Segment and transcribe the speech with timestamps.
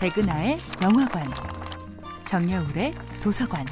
[0.00, 1.28] 백은하의 영화관,
[2.24, 3.66] 정여울의 도서관.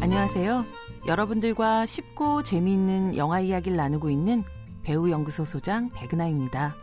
[0.00, 0.64] 안녕하세요.
[1.06, 4.42] 여러분들과 쉽고 재미있는 영화 이야기를 나누고 있는
[4.82, 6.74] 배우 연구소 소장 백은하입니다.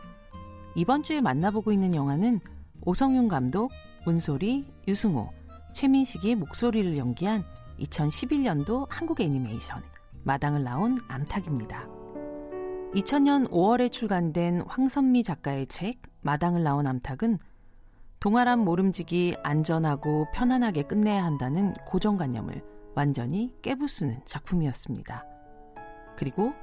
[0.74, 2.40] 이번 주에 만나보고 있는 영화는
[2.80, 3.72] 오성윤 감독,
[4.06, 5.30] 문소리, 유승호,
[5.74, 7.44] 최민식이 목소리를 연기한
[7.78, 9.82] 2011년도 한국 애니메이션
[10.24, 12.05] 마당을 나온 암탉입니다.
[12.96, 17.38] 2000년 5월에 출간된 황선미 작가의 책 마당을 나온 암탉은
[18.20, 22.62] 동아람 모름지기 안전하고 편안하게 끝내야 한다는 고정관념을
[22.94, 25.26] 완전히 깨부수는 작품이었습니다.
[26.16, 26.54] 그리고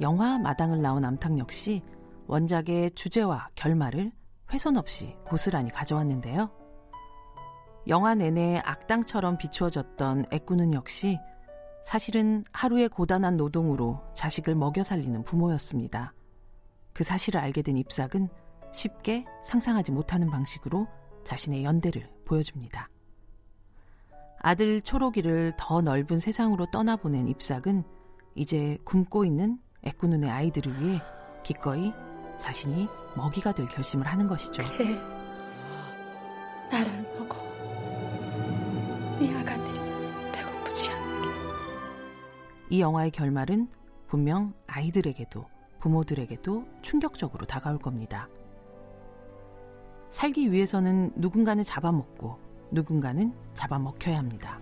[0.00, 1.82] 영화 마당을 나온 암탉 역시
[2.28, 4.12] 원작의 주제와 결말을
[4.52, 6.50] 훼손 없이 고스란히 가져왔는데요.
[7.88, 11.18] 영화 내내 악당처럼 비추어졌던 애꾸는 역시
[11.84, 16.12] 사실은 하루의 고단한 노동으로 자식을 먹여 살리는 부모였습니다.
[16.92, 18.28] 그 사실을 알게 된 잎삭은
[18.72, 20.86] 쉽게 상상하지 못하는 방식으로
[21.24, 22.88] 자신의 연대를 보여줍니다.
[24.38, 27.84] 아들 초록이를 더 넓은 세상으로 떠나보낸 잎삭은
[28.34, 31.00] 이제 굶고 있는 애꾸눈의 아이들을 위해
[31.42, 31.92] 기꺼이
[32.38, 34.62] 자신이 먹이가 될 결심을 하는 것이죠.
[34.76, 34.94] 그래,
[36.70, 37.36] 나를 먹어.
[39.18, 39.59] 네 아가
[42.70, 43.68] 이 영화의 결말은
[44.06, 45.44] 분명 아이들에게도
[45.80, 48.28] 부모들에게도 충격적으로 다가올 겁니다.
[50.10, 52.38] 살기 위해서는 누군가는 잡아먹고
[52.70, 54.60] 누군가는 잡아먹혀야 합니다.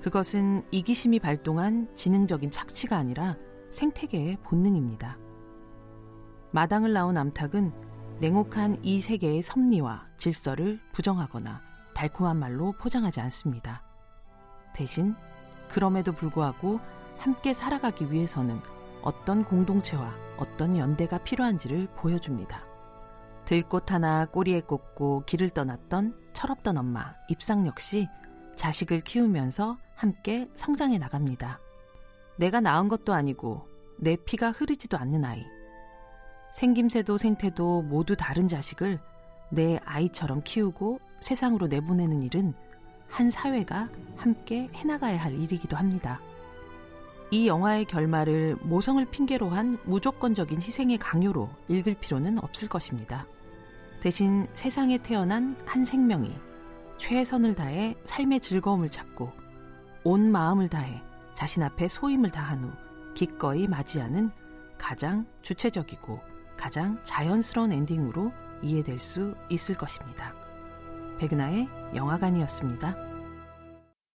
[0.00, 3.36] 그것은 이기심이 발동한 지능적인 착취가 아니라
[3.70, 5.16] 생태계의 본능입니다.
[6.50, 7.72] 마당을 나온 암탉은
[8.18, 11.60] 냉혹한 이 세계의 섭리와 질서를 부정하거나
[11.94, 13.82] 달콤한 말로 포장하지 않습니다.
[14.74, 15.14] 대신
[15.72, 16.80] 그럼에도 불구하고
[17.18, 18.60] 함께 살아가기 위해서는
[19.02, 22.64] 어떤 공동체와 어떤 연대가 필요한지를 보여줍니다.
[23.44, 28.08] 들꽃 하나 꼬리에 꽂고 길을 떠났던 철없던 엄마 입상 역시
[28.56, 31.58] 자식을 키우면서 함께 성장해 나갑니다.
[32.36, 33.66] 내가 낳은 것도 아니고
[33.98, 35.44] 내 피가 흐르지도 않는 아이.
[36.54, 39.00] 생김새도 생태도 모두 다른 자식을
[39.50, 42.54] 내 아이처럼 키우고 세상으로 내보내는 일은
[43.12, 46.20] 한 사회가 함께 해나가야 할 일이기도 합니다.
[47.30, 53.26] 이 영화의 결말을 모성을 핑계로 한 무조건적인 희생의 강요로 읽을 필요는 없을 것입니다.
[54.00, 56.34] 대신 세상에 태어난 한 생명이
[56.98, 59.30] 최선을 다해 삶의 즐거움을 찾고
[60.04, 61.02] 온 마음을 다해
[61.34, 62.70] 자신 앞에 소임을 다한 후
[63.14, 64.30] 기꺼이 맞이하는
[64.78, 66.18] 가장 주체적이고
[66.56, 70.41] 가장 자연스러운 엔딩으로 이해될 수 있을 것입니다.
[71.22, 73.11] 백은하의 영화관이었습니다.